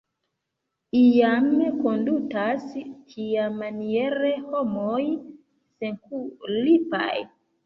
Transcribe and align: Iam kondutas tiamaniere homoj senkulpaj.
Iam 0.99 1.51
kondutas 1.83 2.65
tiamaniere 3.11 4.33
homoj 4.49 5.03
senkulpaj. 5.07 7.15